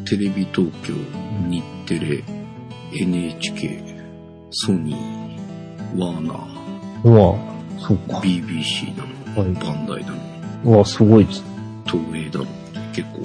[0.07, 0.95] テレビ東京、
[1.51, 2.25] 日テレ、
[2.99, 3.83] NHK、
[4.51, 8.19] ソニー、ワーナー、まあ、そうか。
[8.21, 9.53] BBC なの、はい。
[9.53, 10.28] バンダイなの、う
[10.65, 11.45] わ、すごいです。
[11.87, 13.23] 東映だのって結構、い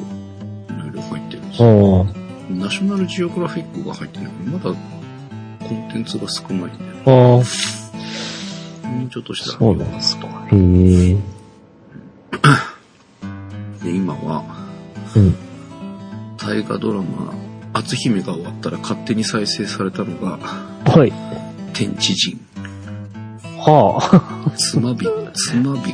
[0.82, 2.08] ろいろ入ってるんですよ。
[2.10, 4.76] あナショナルジオグラフィックが入ってないけど、まだ
[5.68, 6.78] コンテンツが少ないんだよね。
[7.06, 7.14] あ、あ
[8.88, 10.28] あ、もうちょっとしたらそうなんですか。
[10.52, 11.18] へえ。
[13.84, 14.44] で、今は、
[15.16, 15.36] うん。
[16.38, 17.34] 大河ドラマ、
[17.74, 21.14] 篤姫が終わったら勝手に再生されたのが、はい。
[21.74, 22.40] 天地人、
[23.58, 24.52] はあ。
[24.58, 25.94] つまび、つまび。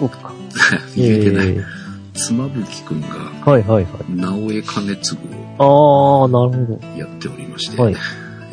[0.96, 1.48] 言えてない。
[1.50, 1.64] え
[2.14, 3.08] 妻夫木くんが、
[3.46, 3.86] はいはいはい。
[4.10, 5.18] 直江兼次
[5.58, 7.96] をああ、なるほやっておりまして、はい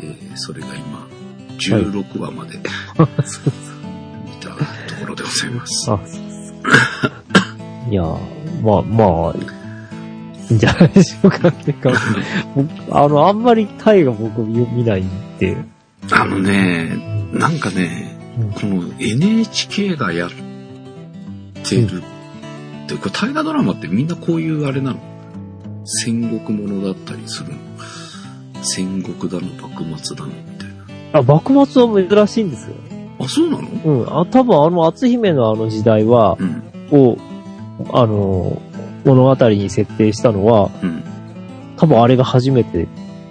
[0.03, 1.07] えーそれが今、
[1.59, 2.71] 16話までど。
[4.25, 4.57] 見たと
[5.01, 5.91] ころでございます。
[5.91, 6.27] あ、そうです
[7.91, 9.35] いやー、まあまあ、
[10.51, 11.93] いいんじゃないでしょうかってか、
[12.55, 15.57] 僕、 あの、あんまりタイが僕見ないんで、
[16.11, 16.97] あのね、
[17.33, 20.31] なんかね、うんこの NHK がやっ
[21.69, 25.01] てるって、これ大河ドラマってみんなこういうあれなの？
[25.85, 27.59] 戦国ものだったりするの？
[28.63, 30.69] 戦国だの幕末だのみたい
[31.13, 32.75] あ、幕末は珍しいんですよ。
[33.19, 33.25] な。
[33.25, 33.69] あ、そうなの？
[33.69, 36.63] うん、あ、多分あの、篤姫のあの時代は、うん。
[36.91, 37.17] を、
[37.93, 38.61] あの、
[39.05, 41.05] 物語に設定したのは、うん。
[41.77, 42.87] 多分あれが初めてっ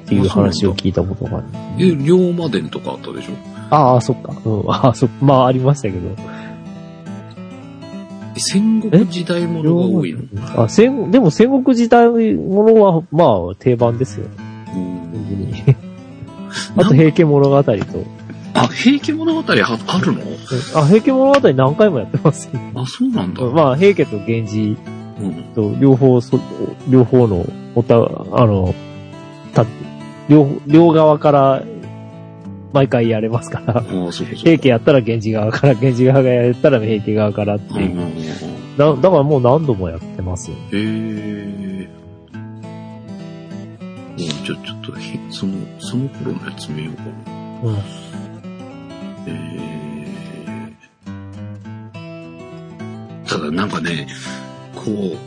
[0.08, 1.48] ていう話を聞いたことがある。
[1.80, 3.32] え、龍馬伝とかあったでしょ？
[3.71, 4.34] ああ、そっか。
[4.45, 6.10] うん、ああ、そっまあありましたけど。
[8.36, 10.19] え戦国時代ものが多いの？
[10.63, 14.28] あ、戦、でも戦国時代ものは、まあ定番ですよ。
[16.78, 17.71] あと、平家物語と。
[18.54, 19.63] あ、平家物語あある
[20.13, 20.21] の？
[20.76, 22.60] あ、平家物語何回もやってますよ。
[22.76, 23.43] あ、そうなんだ。
[23.43, 24.78] まあ、平家と源氏
[25.21, 25.43] うん。
[25.56, 26.39] と両方そ、
[26.89, 28.76] 両方の、おた、あの、
[29.54, 29.65] た、
[30.28, 31.63] 両、両側から、
[32.73, 33.82] 毎回やれますから。
[33.82, 37.95] 平家やったら源氏側から、源氏側がやったら平家側からっていう。
[38.78, 40.58] だだからもう何度もやってますよ。
[40.58, 41.89] へえ。
[44.17, 47.12] じゃあちょっとひ、その、その頃のやつ見ようかな。
[47.63, 47.78] うん。
[49.28, 54.08] えー、ただなんかね、
[54.75, 55.17] こう、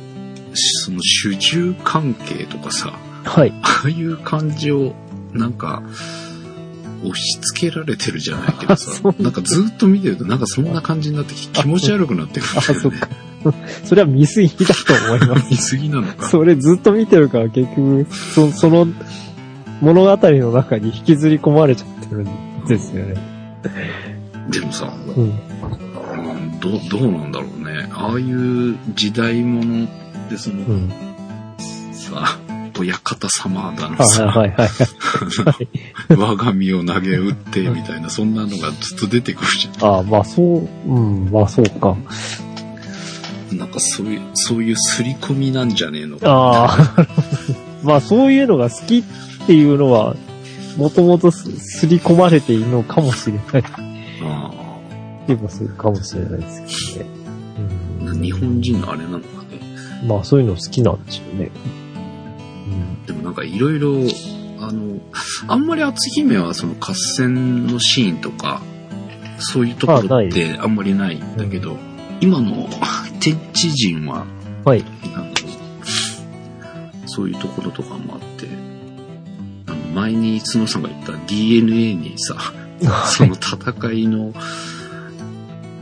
[0.54, 2.92] その主従関係とかさ、
[3.24, 3.52] はい。
[3.62, 4.94] ああいう感じを、
[5.32, 5.82] なんか、
[7.02, 13.08] 押し付けられてるじゃないけどさなんかずっと見てるとなんかそんな感じになってき気持ち悪くなってくあ、るんだよねそっか。。
[13.84, 15.46] それは見過ぎだと思います。
[15.50, 16.28] 見すぎなのか。
[16.28, 18.88] それずっと見てるから結局、そその
[19.80, 23.14] 物語の中に引きずり込まれちゃってるんですよね。
[24.50, 25.24] でもさ、うん。
[25.24, 25.32] うん
[26.60, 27.88] どう、どうなんだろうね。
[27.92, 29.86] ああいう時代物
[30.28, 30.92] でその、うん。
[31.92, 32.38] さ、
[32.78, 35.68] 親方様だのはいさ、はいはいはい。
[36.16, 41.88] 我が身を投げ打ってみたいな、そんなのがずっと出てくるじゃああ、まあそう、うん、まあそうか。
[41.90, 43.58] ん。
[43.58, 46.26] なんかそういう、そういう刷り込みなんじゃねえのか。
[46.30, 47.06] あ あ、
[47.82, 49.02] まあそういうのが好きっ
[49.46, 50.16] ていうのは、
[50.76, 53.64] もともとすすり込まれているのかもしれない。
[54.22, 54.50] あ
[55.26, 57.10] でもするかもしれないですけどね。
[58.06, 59.60] あ日本人のあれなのかね。
[60.02, 61.50] うん、まあそういうの好きなんでしょうね。
[63.08, 63.94] でもなんかいろいろ、
[64.60, 65.00] あの、
[65.48, 68.60] あんまり篤姫はその合戦のシーンとか、
[69.38, 71.78] そういうところってあんまりないんだけど、
[72.20, 72.68] 今の
[73.18, 74.26] 天地人は、
[74.64, 74.70] うん。
[74.70, 74.84] はい。
[75.12, 75.40] なんか
[77.06, 78.46] そういうところとかもあって、
[79.66, 82.36] あの前に角さんが言った DNA にさ、
[83.06, 84.34] その戦いの、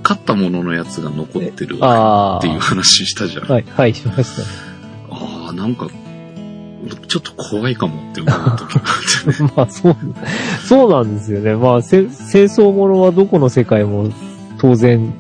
[0.05, 1.79] 勝ったもののやつが残ってる。
[1.79, 3.49] っていう話したじゃん。
[3.49, 4.43] はい、はい、しました。
[5.11, 5.89] ああ、なんか、
[6.89, 9.51] ちょっと怖いかもって思う時があってね。
[9.57, 9.97] まあそう、
[10.67, 11.55] そうなんですよね。
[11.55, 14.11] まあせ戦争ものはどこの世界も
[14.59, 15.13] 当然、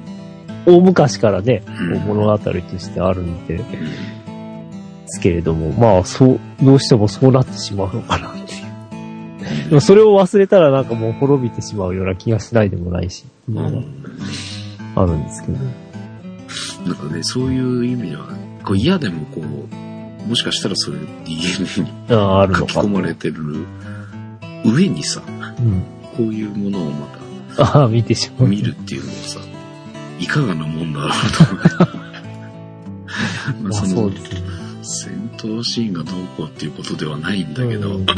[0.66, 3.64] 大昔からね、うん物語としてあるんで、で
[5.06, 8.44] すけれども、まあそう、どうしてもそうなってしまうのかなってい
[9.66, 9.68] う。
[9.68, 13.62] でもそれを忘れたらなんかもう滅びてしまうような気がしないでもないし、うんま
[14.94, 15.58] ああるんですけど。
[16.86, 18.28] なんかね、そういう意味では、
[18.64, 19.95] こう嫌でもこう、
[20.26, 22.72] もしかしたらそれ DNA にああ、ある書のか。
[22.72, 23.66] き込まれてる
[24.64, 25.82] 上にさ、うん。
[26.16, 27.06] こういうものをま
[27.58, 28.38] ああ、見てしまう。
[28.40, 29.40] た見るっていうのもさ、
[30.18, 31.96] いかがなもんだろうと。
[31.96, 32.06] ま
[33.54, 34.40] あまあそうですね。
[34.82, 38.06] 戦闘シーンがどうこうっていうことではないんだけど、うん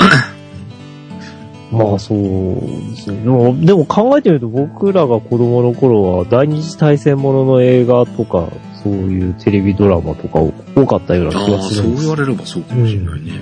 [1.70, 3.22] まあそうですね。
[3.22, 8.48] でも、でも考えてみると僕らが子供の頃は第二次大戦ものの映画とか、
[8.82, 10.40] そういうテレビドラマとか
[10.74, 13.32] 多かったような気がするです言われればそうかもしれないね。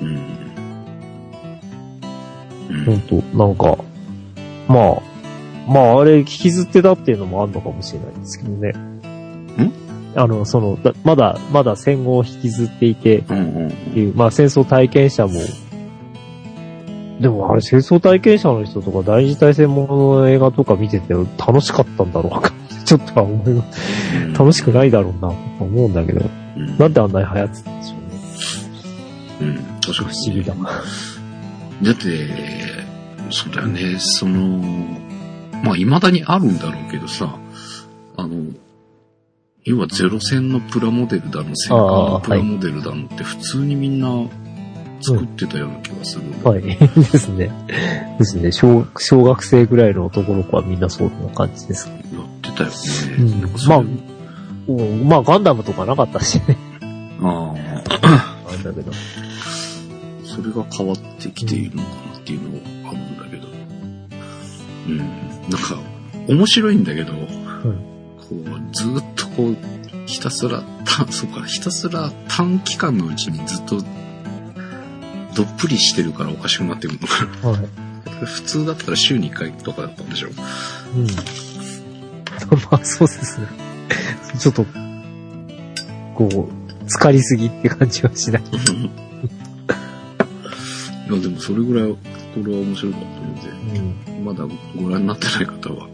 [0.00, 0.08] うん。
[2.70, 2.84] うん。
[2.86, 3.78] 本当なんか、
[4.68, 5.02] まあ、
[5.70, 8.70] まああれ引きずってたっていうのもあるのかもしれないですけどね。
[8.70, 9.72] ん？
[10.16, 13.36] あの、その、だまだ、まだ戦後を引きずっていて、うん
[13.94, 15.34] うんう、まあ戦争体験者も、
[17.22, 22.52] でもあれ戦争体験者の人とか第二次大戦ものの映画とか見てて楽しかったんだろうか
[22.84, 23.80] ちょっとは思います。
[24.16, 24.32] うん。
[24.32, 26.20] 楽しくないだろうなと思うんだけど、
[26.56, 27.96] うんなんであんなに流行ってたんでしょ
[29.40, 29.54] うね。
[29.54, 29.54] うん。
[29.80, 30.16] 確かに。
[30.16, 30.54] 不思議だ。
[31.82, 32.28] だって、
[33.30, 34.58] そうだよね、その、
[35.62, 37.36] まあ、未だにあるんだろうけどさ、
[38.16, 38.52] あの、
[39.64, 44.08] 要はゼロ戦のプラモデルだの、戦艦のプラモデルだのって普通にみんな
[45.02, 46.62] 作ってたような気がするんだはい。
[46.78, 46.78] で
[47.18, 47.50] すね。
[48.18, 48.52] ですね。
[48.52, 51.88] 小、小学生ぐらいの男の子はみんなそうな感じです。
[51.88, 52.00] やっ
[52.40, 52.76] てたよね。
[53.18, 53.76] うんま
[54.68, 56.56] うんまあ、ガンダムとかなかったしね。
[57.20, 57.54] あ
[58.46, 58.92] あれだけど。
[58.92, 58.94] あ、
[60.24, 63.48] それが変わってきているのかなっていうのがあるんだけど。
[64.88, 64.98] うん。
[64.98, 65.08] なん
[65.60, 65.78] か、
[66.28, 67.18] 面白いんだけど、こ
[68.30, 69.56] う、ずっとこう、
[70.06, 73.82] ひたすら、た、そうか、ひたすら短期間のうちにずっと、
[75.34, 77.48] どっぷりしてるからおかしくなってるのかな。
[77.50, 77.68] はい。
[78.24, 80.28] 普通だったら週に1回とかだったんでしょ。
[80.28, 80.30] う
[80.98, 81.06] ん。
[82.70, 83.46] まあ、そうですね。
[84.38, 84.64] ちょっと、
[86.14, 88.42] こう、疲れすぎって感じはしない。
[91.08, 91.98] いや、でもそれぐらい、こ
[92.44, 93.34] れは面白かったの
[93.74, 93.80] で、
[94.16, 94.24] うん。
[94.24, 94.44] まだ
[94.76, 95.88] ご覧になってない方は、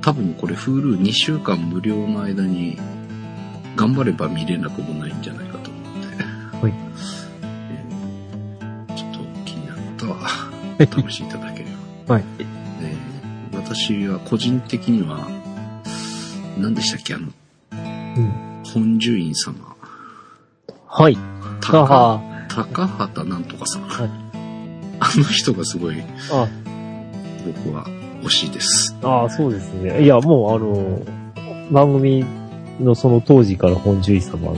[0.00, 2.78] 多分これ Hulu2 週間無料の間に、
[3.76, 5.59] 頑張れば見れなくもないんじゃないか
[10.86, 11.66] ら、試しいただけれ
[12.06, 12.14] ば。
[12.14, 12.24] はい。
[12.38, 12.60] えー
[13.52, 15.28] 私は個人的には、
[16.58, 17.28] 何でしたっけあの、
[17.72, 18.62] うん。
[18.64, 19.76] 本獣院様。
[20.86, 21.16] はい。
[21.60, 23.82] 高あ高畑なんとかさん。
[23.82, 24.30] はい
[25.02, 25.96] あの人がすごい、
[27.46, 27.86] 僕は
[28.22, 28.94] 推しいです。
[29.02, 30.04] ああ、そうですね。
[30.04, 31.02] いや、もうあの、
[31.70, 32.24] 番組
[32.78, 34.54] のその当時から本獣医様、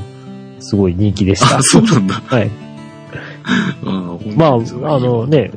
[0.58, 1.58] すごい人気でした。
[1.58, 2.14] あ、そうなんだ。
[2.14, 2.50] はい。
[4.36, 5.52] まあ、あのね、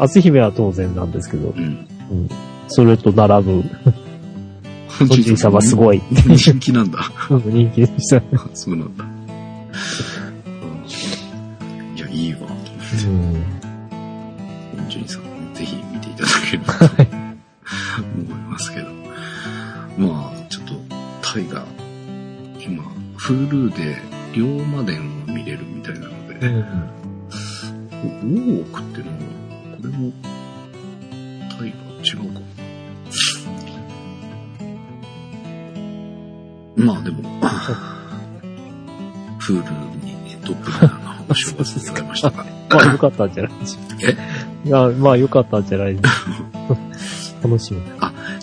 [0.00, 1.86] 篤姫は当然なんですけど、うん。
[2.68, 3.62] それと並ぶ、
[4.88, 7.00] 本本獣医様すごい人気なんだ。
[7.30, 8.22] うん人気でした。
[8.54, 9.04] そうなんだ。
[9.04, 9.10] うん
[11.96, 12.40] いや、いいわ。
[12.40, 13.44] うん。
[14.76, 15.22] 本純さん、
[15.54, 18.86] ぜひ見ていただければと思いますけど。
[19.98, 20.74] まあ、ちょっと、
[21.20, 21.64] タイが、
[22.58, 22.82] 今、
[23.18, 23.96] Hulu で、
[24.32, 26.64] 龍馬伝を見れるみたいなのうで、ん。
[28.00, 29.19] 大奥ってのは、
[30.00, 30.12] も、
[31.50, 32.40] タイが違うか。
[36.76, 37.22] まあでも、
[39.38, 39.62] フール
[40.04, 42.46] にトップラなお正月でございましたが。
[42.70, 44.06] まあ、良かったんじゃないでしょうか。
[44.64, 46.80] いや、まあ、良かったんじゃないでしょうか。
[47.42, 47.80] 楽しみ。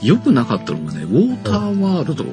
[0.03, 2.25] 良くなかったのがね、ウォーターワールド、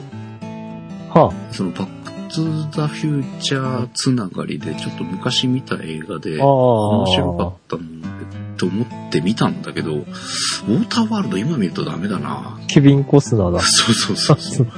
[1.11, 6.45] はそのバックトゥザフューチャーつながりで、ちょっと昔見た映画で、あ。
[6.45, 6.51] ああ。
[6.51, 8.09] 面白かったんだ
[8.65, 12.59] と思って見たんだけど、ウォーターワールド今見るとダメだな。
[12.67, 13.61] ケビン・コスナーだ。
[13.63, 14.69] そうそうそうそう。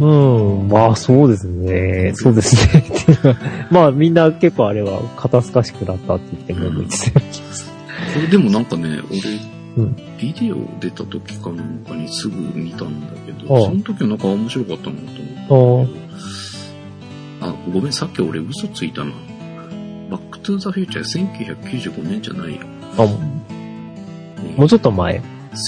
[0.00, 2.12] うん、まあそうですね。
[2.14, 2.84] そうですね。
[3.70, 7.72] まあみんな結構あれは肩透かしくなったって言って文句言ってたような気がす
[8.14, 14.96] これでもなんかね、俺、うんビデオ出た時かなんかにすぐ見たんだけああど、その時はなんか面白かったな
[15.46, 16.00] と思ったんだ
[17.40, 17.48] けど。
[17.48, 19.12] あ、ごめん、さっき俺嘘ついたな。
[20.10, 22.73] バックトゥーザフューチャー1995年じゃないよ。
[22.96, 23.02] る。
[23.02, 23.18] あ、も
[24.56, 25.22] うもうちょっと前。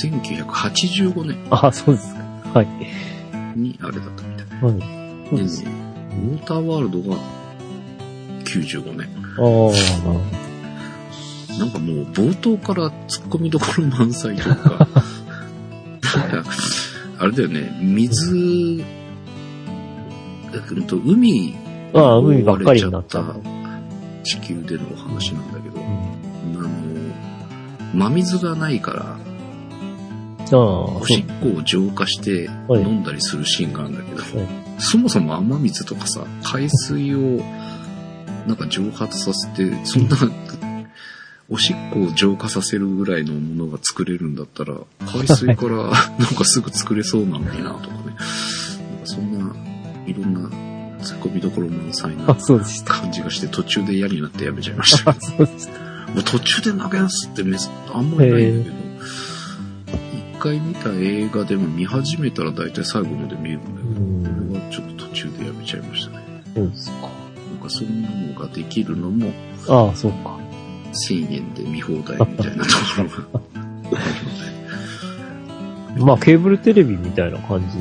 [0.04, 2.20] 1985年あ、そうですか。
[2.54, 2.66] はい。
[3.58, 4.46] にあれだったみたい。
[4.60, 4.74] はい。
[5.30, 5.64] そうでです。
[5.64, 5.70] ね、
[6.10, 7.16] ウォーターワールドが
[8.44, 9.08] 95年。
[9.38, 9.44] ああ、
[10.08, 10.20] なる
[11.58, 14.76] なんかもう冒頭から突っ込みどころ満載というか、な
[16.40, 16.50] んか
[17.18, 18.82] あれだよね、水、う
[20.74, 21.54] んと海。
[21.94, 23.22] ああ、海ばっかりになった
[24.22, 25.65] 地球でのお話なんだけど、
[27.97, 29.16] 真水がないから、あ
[30.44, 37.42] あ、そおしっこを浄化してはい飲んだりするシーンがあるんだけど、はいそもそも雨水とかさ、海水を
[38.47, 40.16] なんか蒸発させて、そんな、
[41.49, 44.74] おしっこを浄化させるぐらいのものが作れるんだったら、
[45.07, 45.76] 海水から
[46.18, 48.03] なんかすぐ作れそうなのになとかね。
[48.05, 48.20] なんか
[49.05, 49.55] そんな、
[50.07, 50.40] いろんな
[51.01, 52.92] 突っ込みどころ満載あ、なそうでした。
[52.94, 55.16] 感じがして、途中で嫌になってやめちゃいましたあ、。
[55.18, 55.95] そうでした。
[56.14, 58.76] もう途中で投げ出すってめずあんまりないんだけど、
[60.36, 66.42] 一回見た映画でも見始めたら大体最後まで見えるんだけど、うんこれはちょっと途中でやめちゃいましたね。
[66.54, 66.96] そうですか。
[67.02, 67.11] なん
[67.62, 69.32] かそんなのができるのも
[69.68, 70.38] ああ、そうか。
[70.92, 73.02] 1000円で見放題みたいなとこ
[73.32, 73.40] ろが。
[76.07, 77.78] まあケーブルテレビみたいな感じ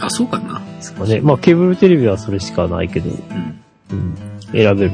[0.00, 0.60] あ、そうかな。
[0.60, 1.20] ですかね。
[1.20, 3.60] まあケーブルテレビはそれしかないけど、うん。
[3.90, 4.14] うん、
[4.52, 4.92] 選べる。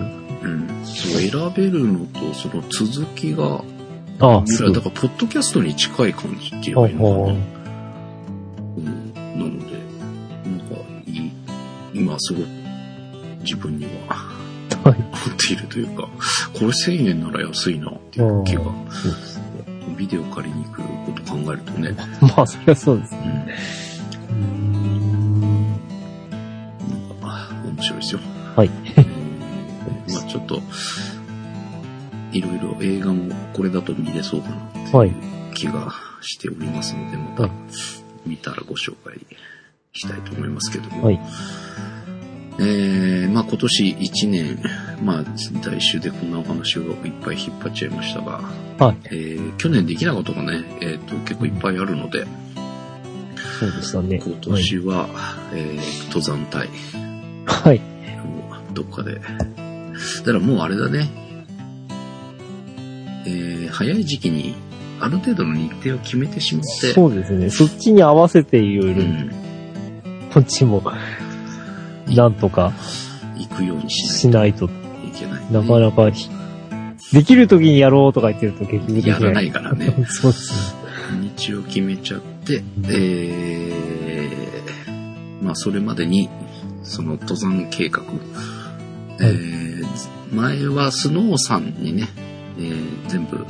[0.85, 0.95] うん。
[0.95, 3.63] そう、選べるのと、その続きが、
[4.21, 6.97] ああ、だから、ポッドキャストに近い感じっていいのかな。
[6.97, 9.15] うん。
[9.15, 9.79] なので、
[10.45, 10.77] なんか、
[11.07, 11.33] いい、
[11.95, 12.47] 今すごく
[13.41, 14.17] 自分には、
[14.85, 14.99] はい。
[15.27, 16.09] 持っているというか、
[16.53, 19.45] これ1000円なら安いなっていう気が、そうですね。
[19.97, 21.95] ビデオ借りに来ること考えるとね。
[22.21, 23.49] まあ、そりゃそうですね。
[24.31, 24.39] うん。
[24.39, 25.11] うー
[25.51, 25.75] ん
[27.85, 28.21] 白いですよ。
[28.57, 28.71] はい。
[30.35, 30.61] ちょっと、
[32.33, 35.15] いろいろ映画もこれだと見れそうだなってはいいう
[35.55, 37.55] 気がしておりますので、まはいた
[38.27, 39.15] 見たらご紹介
[39.93, 41.05] したいと思いますけども。
[41.05, 41.21] はい。
[42.59, 44.59] えー、まあ今年1年、
[45.05, 48.41] まあ来週でこんなお話をいっぱい引っ張っちゃいましたが、
[48.79, 48.97] はい。
[49.05, 52.27] えー去年できなかったことがね、えっ、と結構いっぱいあるので、
[53.61, 54.21] そうでしたね。
[54.25, 55.09] 今年は、
[55.53, 56.69] えー登山隊
[57.47, 57.77] はい。
[57.79, 59.21] をどっかで。
[60.25, 61.11] だからもうあれだね、
[63.27, 64.55] えー早い時期に
[65.01, 67.51] ある程度の日程を決めてしまって、そうですね。
[67.51, 69.31] そっちに合わせていろいうろ、ん、
[70.33, 70.83] こっちも、
[72.07, 72.73] なんとか
[73.37, 74.77] 行くようにししないと、ない
[75.13, 76.11] けない、なかなか、
[77.13, 79.21] できる時にやろうとか言ってると結局できない。
[79.21, 79.93] やらないからね。
[80.09, 80.85] そうですね。
[81.37, 86.31] 日を決めちゃって、えー、まあそれまでに、
[86.83, 88.03] その登山計画、
[89.21, 89.74] えー、
[90.35, 92.09] 前はスノーさんにね、
[92.59, 93.47] えー全部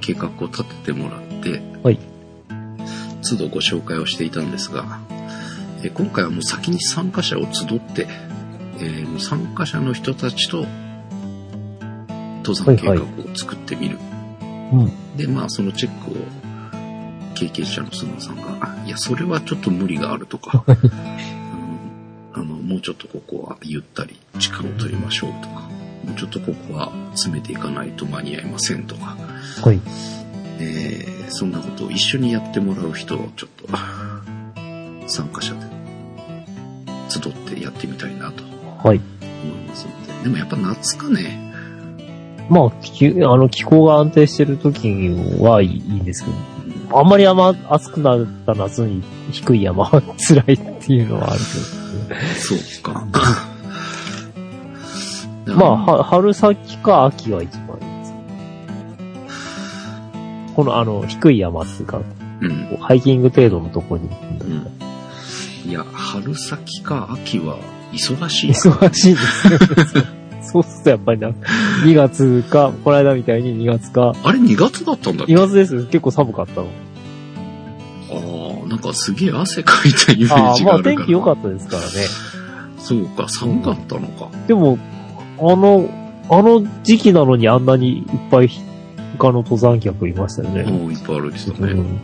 [0.00, 1.98] 計画を立ててもらって、はい。
[3.28, 5.00] 都度ご紹介をしていたんですが、
[5.82, 8.06] えー今回はもう先に参加者を集って、
[8.78, 10.66] えーもう参加者の人たちと
[12.42, 13.06] 登山計画を
[13.36, 13.98] 作ってみる。
[14.72, 15.16] うん。
[15.16, 16.14] で、まあ、そのチェックを、
[17.34, 20.76] 経験者のスノーさんが、あいや、それはちょっと無理があるとか、うん
[22.32, 25.68] あの、もうちょっとここはゆったり時間を取りましょうとか、
[26.04, 29.16] もうちょっとここは詰めていかないと間に合いませんとか、
[29.62, 29.80] はい。
[30.58, 33.68] えーそんなことを一緒にやってもらう人をちょっと、
[35.06, 35.60] 参加者で、
[37.08, 38.42] 集ってやってみたいなと
[38.82, 39.00] はい。
[39.44, 40.24] 思いますので。
[40.24, 41.52] でもやっぱ夏かね、
[42.50, 44.88] まあ、きあの、気候が安定してる時
[45.38, 46.30] はいいんですけ
[46.90, 51.40] ど、あんまりあんま暑くなった夏に低い山は辛いっていうのはある
[52.08, 53.06] けど、そうか。
[55.60, 58.14] まあ、は春先か秋が一番いいです。
[60.54, 62.00] この、あの、低い山っていうか、
[62.40, 62.76] うん。
[62.80, 64.08] ハイキング程度のとこに。
[64.08, 64.66] うん
[65.66, 67.58] いや、春先か秋は
[67.92, 68.50] 忙しい。
[68.50, 69.48] 忙しいです
[69.98, 70.04] よ。
[70.42, 71.28] そうするとやっぱりな、
[71.84, 75.82] 2月か、この間みたいに2月か、あれ2月だったんだっけ？2月ですよ。
[75.82, 76.68] 結構寒かったの。
[78.10, 80.96] ああ、なんかすげえ汗かいたイメああ、ージがあるから。
[80.96, 81.88] まあ天気良かったですからね。
[82.78, 84.28] そうか、寒かったのか。
[84.48, 84.78] でも、
[85.40, 85.88] あの、
[86.28, 88.50] あの時期なのにあんなにいっぱい
[89.18, 90.64] 他の登山客いましたよね。
[90.64, 91.72] もういっぱい歩いてたね。
[91.72, 92.00] うんうん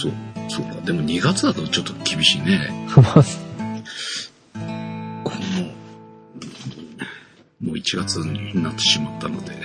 [0.00, 0.12] そう、
[0.48, 0.80] そうか。
[0.82, 2.86] でも2月だとちょっと厳しいね。
[2.96, 3.14] まあ
[5.24, 5.64] この、
[7.60, 9.60] もう1月になってしまったので、やっ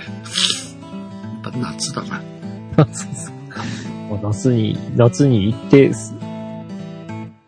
[1.42, 2.20] ぱ夏だな。
[2.76, 3.32] 夏です
[4.10, 6.14] まあ夏に、夏に行って、す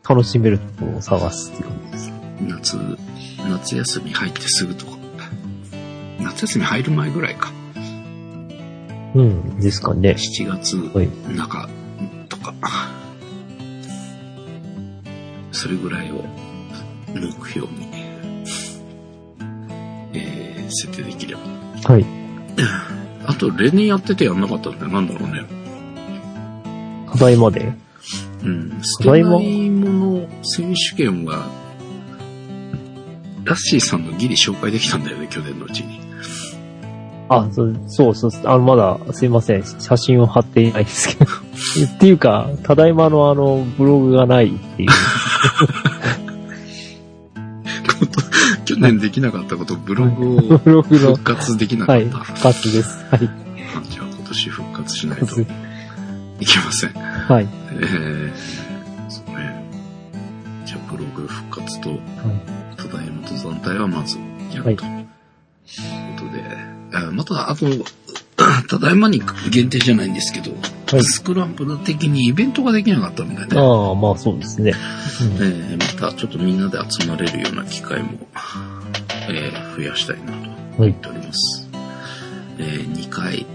[0.09, 2.16] 楽しめるところを探すっていう感じです。
[2.41, 2.77] 夏、
[3.49, 4.97] 夏休み入ってすぐとか。
[6.21, 7.53] 夏休み入る前ぐらいか。
[9.15, 10.17] うん、ですかね。
[10.19, 11.09] 7月はい。
[11.35, 11.69] 中
[12.29, 12.53] とか、
[15.53, 16.23] それぐらいを
[17.15, 17.89] 目標に、
[20.13, 21.41] えー、設定できれば。
[21.95, 22.05] はい。
[23.25, 25.45] あと、例年やっててやんなかったってなんだろうね。
[27.11, 27.73] 課題まで？
[28.45, 28.79] うん。
[28.83, 29.23] 捨てない
[29.71, 31.49] もの選手権は、
[33.47, 36.01] ラッシーさんのギリ紹介できたんだよね、去年のうちに。
[37.29, 39.65] あ、そうそうそう、あの、まだ、すいません。
[39.65, 41.31] 写真を貼っていないですけど。
[41.97, 44.91] っていうか、ただいまのあの、ブログがないっていう。
[48.65, 52.19] 去年できなかったこと、ブログを ブログの復、活できなかはい、った。
[52.19, 53.05] 復活です。
[53.11, 53.21] はい。
[53.23, 55.47] あじゃあ今年復活しないとい
[56.45, 56.93] けません。
[56.93, 57.49] はい。
[57.73, 58.33] えー、
[59.09, 59.65] そうね。
[60.65, 62.56] じゃあ、ブログ復活と、ただい
[63.35, 64.19] ま登山隊はまず
[64.53, 64.85] やると。
[64.85, 65.07] いう
[66.19, 66.45] ことで、
[66.93, 67.67] あまた、あと、
[68.69, 69.21] ただいまに
[69.51, 70.57] 限定じゃないんですけど、は
[70.99, 74.73] いスクランブル的にイベントができなかったみたいで、ああ、まあそうですね。
[75.41, 78.11] えーまたちょっとみんなで集まれるような機会も、
[79.29, 80.91] えー増やしたいなとうんはい。
[80.91, 81.69] 思っております。
[82.59, 83.47] えー2回、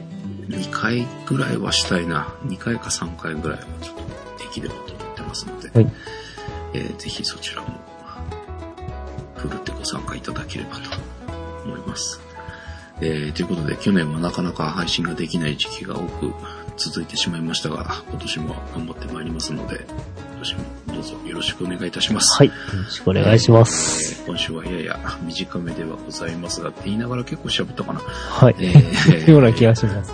[0.50, 2.28] 2回ぐらいはしたいな。
[2.48, 5.92] 2回か3回ぐらいはちょっとできればと思ってますので、はい
[6.74, 7.68] えーぜひそちらも、
[9.42, 10.90] ふるってご参加いただければと
[11.66, 12.20] 思います。
[13.02, 16.32] えーということで、去年はなかなか配信ができない時期が多く
[16.78, 19.86] 続いてしまいましたが、今年も頑張ってまいりますので、
[20.30, 20.62] 今年も
[20.94, 22.38] どうぞよろしくお願いいたします。
[22.38, 22.48] はい。
[22.48, 24.22] よろしくお願いします。
[24.22, 28.00] えー今週はやや短めではございますが、って言いながら結構喋ったかな。
[28.02, 28.56] はい。
[28.60, 30.14] えー ような気がします。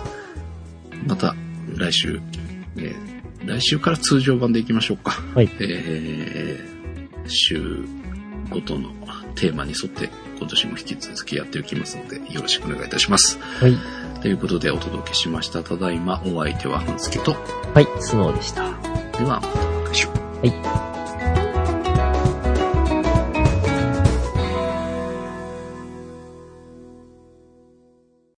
[1.06, 1.34] また
[1.76, 2.20] 来週、
[2.76, 5.12] えー来週から通常版でいきましょうか。
[5.34, 5.50] はい。
[5.60, 7.84] えー週
[8.50, 8.90] ことの
[9.40, 13.38] テーマに沿って今年も引き続きやっていきますので、よろしくお願いいたします。
[13.38, 13.76] はい。
[14.20, 15.62] ということでお届けしました。
[15.62, 17.34] ただいまお相手は半助と、
[17.74, 18.70] はい、スノーでした。
[19.16, 20.46] ではまたお会いしましょう。
[20.46, 20.87] はい。